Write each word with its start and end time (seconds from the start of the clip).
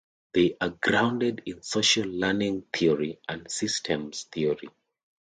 They 0.33 0.57
are 0.59 0.69
grounded 0.69 1.43
in 1.45 1.61
social 1.61 2.09
learning 2.09 2.63
theory 2.73 3.19
and 3.29 3.51
systems 3.51 4.23
theory. 4.23 4.69